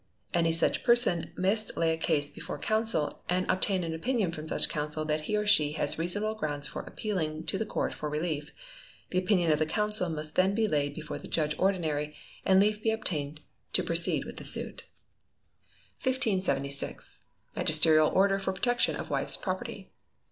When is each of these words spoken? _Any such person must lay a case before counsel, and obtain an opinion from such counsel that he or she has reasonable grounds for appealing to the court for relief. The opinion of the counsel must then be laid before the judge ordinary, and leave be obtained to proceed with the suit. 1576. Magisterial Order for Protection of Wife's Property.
_Any 0.33 0.51
such 0.51 0.83
person 0.83 1.31
must 1.37 1.77
lay 1.77 1.93
a 1.93 1.97
case 1.97 2.27
before 2.27 2.57
counsel, 2.57 3.21
and 3.29 3.45
obtain 3.51 3.83
an 3.83 3.93
opinion 3.93 4.31
from 4.31 4.47
such 4.47 4.67
counsel 4.67 5.05
that 5.05 5.21
he 5.29 5.37
or 5.37 5.45
she 5.45 5.73
has 5.73 5.99
reasonable 5.99 6.33
grounds 6.33 6.65
for 6.65 6.81
appealing 6.81 7.45
to 7.45 7.59
the 7.59 7.67
court 7.67 7.93
for 7.93 8.09
relief. 8.09 8.51
The 9.11 9.19
opinion 9.19 9.51
of 9.51 9.59
the 9.59 9.67
counsel 9.67 10.09
must 10.09 10.33
then 10.33 10.55
be 10.55 10.67
laid 10.67 10.95
before 10.95 11.19
the 11.19 11.27
judge 11.27 11.53
ordinary, 11.59 12.15
and 12.43 12.59
leave 12.59 12.81
be 12.81 12.89
obtained 12.89 13.41
to 13.73 13.83
proceed 13.83 14.25
with 14.25 14.37
the 14.37 14.43
suit. 14.43 14.85
1576. 16.01 17.21
Magisterial 17.55 18.09
Order 18.09 18.39
for 18.39 18.53
Protection 18.53 18.95
of 18.95 19.11
Wife's 19.11 19.37
Property. 19.37 19.91